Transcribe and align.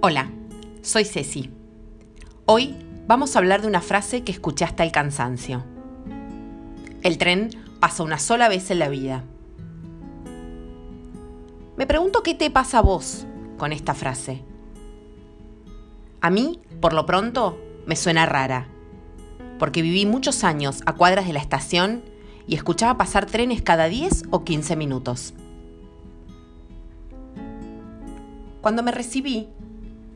Hola, 0.00 0.30
soy 0.80 1.04
Ceci. 1.04 1.50
Hoy 2.46 2.76
vamos 3.08 3.34
a 3.34 3.40
hablar 3.40 3.62
de 3.62 3.66
una 3.66 3.80
frase 3.80 4.22
que 4.22 4.30
escuché 4.30 4.64
hasta 4.64 4.84
el 4.84 4.92
cansancio. 4.92 5.64
El 7.02 7.18
tren 7.18 7.50
pasa 7.80 8.04
una 8.04 8.20
sola 8.20 8.48
vez 8.48 8.70
en 8.70 8.78
la 8.78 8.88
vida. 8.88 9.24
Me 11.76 11.84
pregunto 11.88 12.22
qué 12.22 12.34
te 12.34 12.48
pasa 12.48 12.78
a 12.78 12.82
vos 12.82 13.26
con 13.56 13.72
esta 13.72 13.92
frase. 13.92 14.44
A 16.20 16.30
mí, 16.30 16.60
por 16.80 16.92
lo 16.92 17.04
pronto, 17.04 17.58
me 17.84 17.96
suena 17.96 18.24
rara, 18.24 18.68
porque 19.58 19.82
viví 19.82 20.06
muchos 20.06 20.44
años 20.44 20.80
a 20.86 20.92
cuadras 20.92 21.26
de 21.26 21.32
la 21.32 21.40
estación 21.40 22.04
y 22.46 22.54
escuchaba 22.54 22.98
pasar 22.98 23.26
trenes 23.26 23.62
cada 23.62 23.88
10 23.88 24.26
o 24.30 24.44
15 24.44 24.76
minutos. 24.76 25.34
Cuando 28.60 28.84
me 28.84 28.92
recibí, 28.92 29.48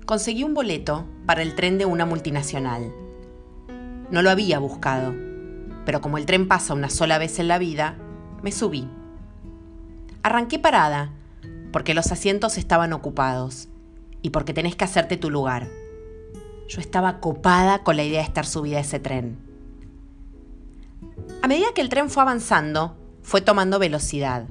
conseguí 0.04 0.44
un 0.44 0.54
boleto 0.54 1.06
para 1.26 1.42
el 1.42 1.54
tren 1.54 1.78
de 1.78 1.86
una 1.86 2.06
multinacional. 2.06 2.92
No 4.10 4.22
lo 4.22 4.30
había 4.30 4.58
buscado, 4.58 5.14
pero 5.84 6.00
como 6.00 6.18
el 6.18 6.26
tren 6.26 6.48
pasa 6.48 6.74
una 6.74 6.90
sola 6.90 7.18
vez 7.18 7.38
en 7.38 7.48
la 7.48 7.58
vida, 7.58 7.96
me 8.42 8.52
subí. 8.52 8.88
Arranqué 10.22 10.58
parada, 10.58 11.12
porque 11.72 11.94
los 11.94 12.12
asientos 12.12 12.58
estaban 12.58 12.92
ocupados 12.92 13.68
y 14.20 14.30
porque 14.30 14.54
tenés 14.54 14.76
que 14.76 14.84
hacerte 14.84 15.16
tu 15.16 15.30
lugar. 15.30 15.68
Yo 16.68 16.80
estaba 16.80 17.20
copada 17.20 17.82
con 17.82 17.96
la 17.96 18.04
idea 18.04 18.20
de 18.20 18.26
estar 18.26 18.46
subida 18.46 18.78
a 18.78 18.82
ese 18.82 19.00
tren. 19.00 19.38
A 21.42 21.48
medida 21.48 21.74
que 21.74 21.80
el 21.80 21.88
tren 21.88 22.10
fue 22.10 22.22
avanzando, 22.22 22.96
fue 23.22 23.40
tomando 23.40 23.78
velocidad 23.78 24.46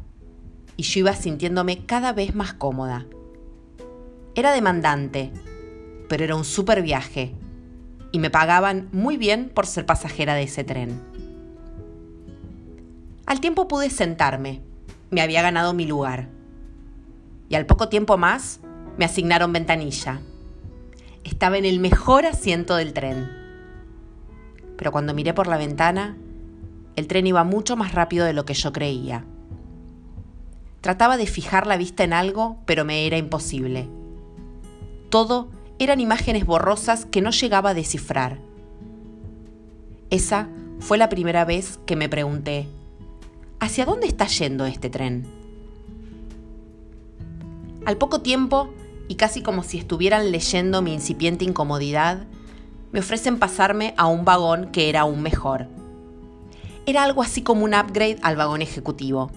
y 0.76 0.84
yo 0.84 1.00
iba 1.02 1.14
sintiéndome 1.14 1.86
cada 1.86 2.14
vez 2.14 2.36
más 2.36 2.54
cómoda. 2.54 3.06
Era 4.34 4.52
demandante, 4.52 5.32
pero 6.12 6.26
era 6.26 6.36
un 6.36 6.44
súper 6.44 6.82
viaje 6.82 7.34
y 8.12 8.20
me 8.20 8.30
pagaban 8.30 8.90
muy 8.92 9.16
bien 9.16 9.48
por 9.48 9.66
ser 9.66 9.86
pasajera 9.86 10.34
de 10.34 10.44
ese 10.44 10.66
tren. 10.66 11.02
Al 13.26 13.40
tiempo 13.40 13.70
pude 13.70 13.90
sentarme, 13.90 14.62
me 15.10 15.22
había 15.22 15.42
ganado 15.42 15.74
mi 15.74 15.86
lugar. 15.86 16.28
Y 17.48 17.56
al 17.56 17.66
poco 17.66 17.88
tiempo 17.88 18.18
más 18.18 18.60
me 18.98 19.06
asignaron 19.06 19.54
ventanilla. 19.54 20.20
Estaba 21.24 21.58
en 21.58 21.64
el 21.64 21.80
mejor 21.80 22.26
asiento 22.26 22.76
del 22.76 22.92
tren. 22.92 23.32
Pero 24.76 24.92
cuando 24.92 25.14
miré 25.14 25.34
por 25.34 25.48
la 25.48 25.56
ventana, 25.56 26.18
el 26.98 27.08
tren 27.08 27.26
iba 27.26 27.46
mucho 27.46 27.78
más 27.78 27.94
rápido 27.94 28.26
de 28.26 28.34
lo 28.34 28.44
que 28.44 28.54
yo 28.54 28.74
creía. 28.74 29.24
Trataba 30.82 31.16
de 31.16 31.26
fijar 31.26 31.68
la 31.68 31.78
vista 31.78 32.04
en 32.04 32.12
algo, 32.12 32.58
pero 32.66 32.84
me 32.84 33.08
era 33.08 33.16
imposible. 33.16 33.88
Todo 35.10 35.61
eran 35.84 36.00
imágenes 36.00 36.46
borrosas 36.46 37.06
que 37.06 37.22
no 37.22 37.32
llegaba 37.32 37.72
a 37.72 37.74
descifrar. 37.74 38.38
Esa 40.12 40.48
fue 40.80 41.00
la 41.00 41.10
primera 41.10 41.44
vez 41.44 41.80
que 41.88 41.96
me 41.96 42.08
pregunté, 42.08 42.68
¿hacia 43.60 43.86
dónde 43.86 44.06
está 44.06 44.28
yendo 44.28 44.68
este 44.68 44.92
tren? 44.92 45.26
Al 47.84 47.98
poco 47.98 48.22
tiempo, 48.22 48.72
y 49.08 49.16
casi 49.16 49.42
como 49.42 49.64
si 49.64 49.80
estuvieran 49.80 50.32
leyendo 50.32 50.84
mi 50.84 50.94
incipiente 50.94 51.46
incomodidad, 51.46 52.28
me 52.92 53.00
ofrecen 53.00 53.40
pasarme 53.40 53.96
a 53.98 54.06
un 54.06 54.24
vagón 54.24 54.68
que 54.72 54.88
era 54.88 55.02
aún 55.02 55.24
mejor. 55.24 55.68
Era 56.86 57.04
algo 57.04 57.24
así 57.24 57.42
como 57.42 57.66
un 57.66 57.74
upgrade 57.74 58.20
al 58.22 58.36
vagón 58.36 58.62
ejecutivo. 58.62 59.32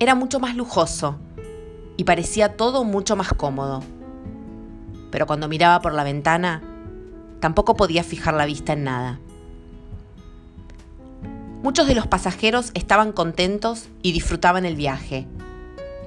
Era 0.00 0.16
mucho 0.16 0.40
más 0.40 0.56
lujoso 0.56 1.18
y 1.96 2.02
parecía 2.02 2.56
todo 2.56 2.82
mucho 2.82 3.14
más 3.14 3.32
cómodo 3.32 3.84
pero 5.10 5.26
cuando 5.26 5.48
miraba 5.48 5.80
por 5.80 5.94
la 5.94 6.04
ventana 6.04 6.62
tampoco 7.40 7.76
podía 7.76 8.04
fijar 8.04 8.34
la 8.34 8.46
vista 8.46 8.72
en 8.72 8.84
nada. 8.84 9.20
Muchos 11.62 11.86
de 11.86 11.94
los 11.94 12.06
pasajeros 12.06 12.70
estaban 12.74 13.12
contentos 13.12 13.88
y 14.02 14.12
disfrutaban 14.12 14.64
el 14.64 14.76
viaje. 14.76 15.26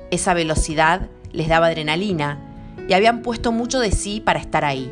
Esa 0.09 0.33
velocidad 0.33 1.09
les 1.31 1.47
daba 1.47 1.67
adrenalina 1.67 2.39
y 2.87 2.93
habían 2.93 3.21
puesto 3.21 3.51
mucho 3.51 3.79
de 3.79 3.91
sí 3.91 4.19
para 4.19 4.39
estar 4.39 4.65
ahí. 4.65 4.91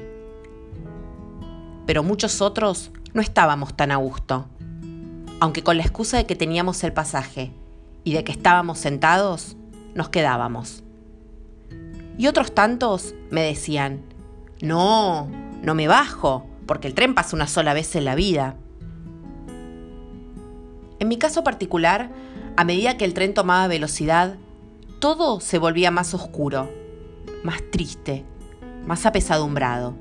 Pero 1.88 2.04
muchos 2.04 2.42
otros 2.42 2.92
no 3.14 3.22
estábamos 3.22 3.76
tan 3.76 3.92
a 3.92 3.96
gusto. 3.96 4.46
Aunque 5.40 5.64
con 5.64 5.78
la 5.78 5.84
excusa 5.84 6.18
de 6.18 6.26
que 6.28 6.36
teníamos 6.36 6.84
el 6.84 6.94
pasaje 6.94 7.52
y 8.04 8.14
de 8.14 8.24
que 8.24 8.32
estábamos 8.32 8.78
sentados, 8.78 9.58
nos 9.96 10.10
quedábamos. 10.10 10.84
Y 12.22 12.28
otros 12.28 12.54
tantos 12.54 13.16
me 13.32 13.42
decían, 13.42 14.04
no, 14.62 15.28
no 15.64 15.74
me 15.74 15.88
bajo, 15.88 16.46
porque 16.68 16.88
el 16.88 16.94
tren 16.94 17.16
pasa 17.16 17.36
una 17.36 17.48
sola 17.48 17.74
vez 17.74 17.96
en 17.96 18.06
la 18.06 18.14
vida. 18.14 18.58
En 21.00 21.08
mi 21.08 21.18
caso 21.18 21.44
particular, 21.44 22.12
a 22.58 22.64
medida 22.64 22.96
que 22.96 23.06
el 23.06 23.16
tren 23.16 23.34
tomaba 23.34 23.66
velocidad, 23.68 24.36
todo 25.00 25.40
se 25.40 25.58
volvía 25.58 25.90
más 25.90 26.14
oscuro, 26.14 26.70
más 27.44 27.64
triste, 27.72 28.24
más 28.86 29.08
apesadumbrado. 29.08 29.96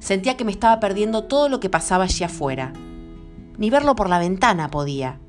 Sentía 0.00 0.36
que 0.36 0.44
me 0.44 0.52
estaba 0.52 0.78
perdiendo 0.78 1.24
todo 1.24 1.48
lo 1.48 1.58
que 1.58 1.70
pasaba 1.70 2.04
allí 2.04 2.22
afuera. 2.22 2.74
Ni 3.56 3.70
verlo 3.70 3.94
por 3.94 4.10
la 4.10 4.18
ventana 4.18 4.70
podía. 4.70 5.20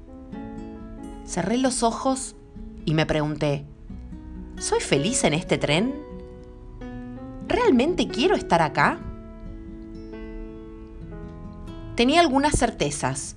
Cerré 1.26 1.58
los 1.58 1.84
ojos 1.84 2.36
y 2.84 2.96
me 2.96 3.06
pregunté, 3.06 3.66
¿Soy 4.58 4.80
feliz 4.80 5.26
en 5.26 5.34
este 5.34 5.58
tren? 5.58 5.94
¿Realmente 7.48 8.08
quiero 8.08 8.36
estar 8.36 8.62
acá? 8.62 9.00
Tenía 11.96 12.22
algunas 12.22 12.58
certezas. 12.58 13.36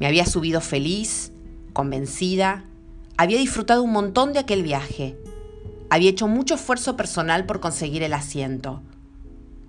Me 0.00 0.08
había 0.08 0.26
subido 0.26 0.60
feliz, 0.60 1.32
convencida, 1.72 2.64
había 3.16 3.38
disfrutado 3.38 3.84
un 3.84 3.92
montón 3.92 4.32
de 4.32 4.40
aquel 4.40 4.64
viaje, 4.64 5.16
había 5.88 6.10
hecho 6.10 6.26
mucho 6.26 6.56
esfuerzo 6.56 6.96
personal 6.96 7.46
por 7.46 7.60
conseguir 7.60 8.02
el 8.02 8.12
asiento, 8.12 8.82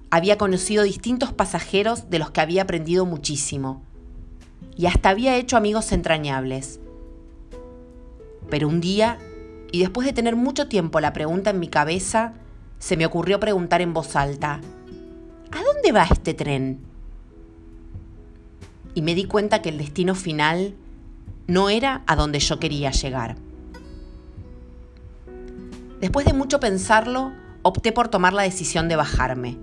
había 0.09 0.40
conocido 0.40 0.84
distintos 0.84 1.31
pasajeros 1.31 2.09
de 2.09 2.18
los 2.18 2.31
que 2.31 2.42
había 2.42 2.64
aprendido 2.64 3.06
muchísimo 3.06 3.84
y 4.75 4.88
hasta 4.88 5.09
había 5.09 5.38
hecho 5.38 5.58
amigos 5.58 5.92
entrañables. 5.92 6.80
Pero 8.50 8.68
un 8.68 8.81
día 8.81 9.20
y 9.75 9.80
después 9.80 10.08
de 10.08 10.13
tener 10.13 10.38
mucho 10.38 10.69
tiempo 10.69 11.02
la 11.02 11.12
pregunta 11.12 11.50
en 11.50 11.59
mi 11.59 11.68
cabeza, 11.68 12.31
se 12.80 12.96
me 12.96 13.06
ocurrió 13.06 13.41
preguntar 13.41 13.81
en 13.81 13.94
voz 13.94 14.16
alta, 14.16 14.62
¿a 15.52 15.63
dónde 15.63 15.91
va 15.91 16.06
este 16.09 16.34
tren? 16.34 16.80
Y 18.94 19.02
me 19.02 19.16
di 19.16 19.25
cuenta 19.25 19.62
que 19.62 19.68
el 19.68 19.78
destino 19.78 20.16
final 20.16 20.75
no 21.47 21.69
era 21.69 22.03
a 22.08 22.16
donde 22.16 22.40
yo 22.40 22.58
quería 22.58 22.91
llegar. 22.91 23.36
Después 26.00 26.25
de 26.25 26.31
mucho 26.31 26.62
pensarlo, 26.62 27.34
opté 27.62 27.92
por 27.92 28.07
tomar 28.07 28.31
la 28.31 28.44
decisión 28.44 28.88
de 28.88 28.96
bajarme. 28.96 29.57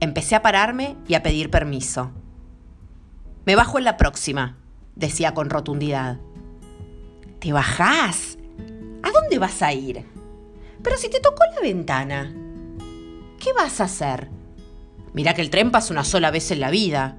Empecé 0.00 0.36
a 0.36 0.40
pararme 0.40 0.96
y 1.06 1.16
a 1.16 1.22
pedir 1.22 1.50
permiso. 1.50 2.12
Me 3.44 3.56
bajo 3.56 3.76
en 3.76 3.84
la 3.84 3.98
próxima, 3.98 4.56
decía 4.96 5.34
con 5.34 5.50
rotundidad. 5.50 6.18
¿Te 7.40 7.54
bajás? 7.54 8.36
¿A 9.02 9.10
dónde 9.10 9.38
vas 9.38 9.62
a 9.62 9.72
ir? 9.72 10.04
Pero 10.82 10.98
si 10.98 11.08
te 11.08 11.20
tocó 11.20 11.42
la 11.54 11.62
ventana, 11.62 12.34
¿qué 13.38 13.54
vas 13.54 13.80
a 13.80 13.84
hacer? 13.84 14.28
Mira 15.14 15.32
que 15.32 15.40
el 15.40 15.48
tren 15.48 15.70
pasa 15.70 15.94
una 15.94 16.04
sola 16.04 16.30
vez 16.30 16.50
en 16.50 16.60
la 16.60 16.70
vida. 16.70 17.16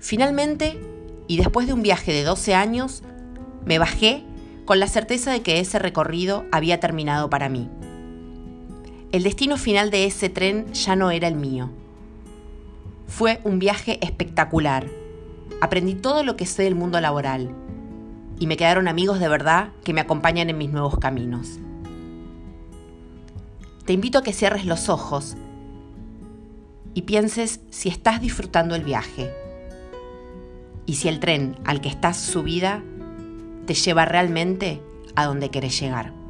Finalmente, 0.00 0.80
y 1.28 1.36
después 1.36 1.68
de 1.68 1.74
un 1.74 1.82
viaje 1.82 2.12
de 2.12 2.24
12 2.24 2.56
años, 2.56 3.04
me 3.64 3.78
bajé 3.78 4.24
con 4.64 4.80
la 4.80 4.88
certeza 4.88 5.30
de 5.30 5.42
que 5.42 5.60
ese 5.60 5.78
recorrido 5.78 6.44
había 6.50 6.80
terminado 6.80 7.30
para 7.30 7.48
mí. 7.48 7.70
El 9.12 9.22
destino 9.22 9.56
final 9.56 9.92
de 9.92 10.06
ese 10.06 10.28
tren 10.28 10.72
ya 10.72 10.96
no 10.96 11.12
era 11.12 11.28
el 11.28 11.36
mío. 11.36 11.70
Fue 13.06 13.40
un 13.44 13.60
viaje 13.60 14.04
espectacular. 14.04 14.88
Aprendí 15.60 15.94
todo 15.94 16.24
lo 16.24 16.34
que 16.34 16.46
sé 16.46 16.64
del 16.64 16.74
mundo 16.74 17.00
laboral 17.00 17.54
y 18.38 18.46
me 18.46 18.56
quedaron 18.56 18.88
amigos 18.88 19.20
de 19.20 19.28
verdad 19.28 19.68
que 19.84 19.92
me 19.92 20.00
acompañan 20.00 20.50
en 20.50 20.58
mis 20.58 20.70
nuevos 20.70 20.98
caminos. 20.98 21.58
Te 23.84 23.92
invito 23.92 24.18
a 24.18 24.22
que 24.22 24.32
cierres 24.32 24.64
los 24.64 24.88
ojos 24.88 25.36
y 26.94 27.02
pienses 27.02 27.60
si 27.70 27.88
estás 27.88 28.20
disfrutando 28.20 28.74
el 28.74 28.82
viaje 28.82 29.30
y 30.86 30.94
si 30.94 31.08
el 31.08 31.20
tren 31.20 31.56
al 31.64 31.80
que 31.80 31.88
estás 31.88 32.16
subida 32.16 32.82
te 33.66 33.74
lleva 33.74 34.04
realmente 34.04 34.82
a 35.14 35.26
donde 35.26 35.50
querés 35.50 35.78
llegar. 35.78 36.23